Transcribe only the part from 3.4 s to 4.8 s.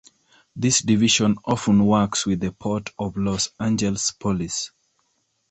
Angeles Police.